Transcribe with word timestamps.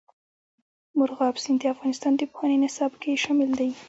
مورغاب 0.97 1.35
سیند 1.43 1.59
د 1.61 1.63
افغانستان 1.73 2.13
د 2.17 2.21
پوهنې 2.31 2.57
نصاب 2.63 2.91
کې 3.01 3.21
شامل 3.23 3.49
دي. 3.59 3.69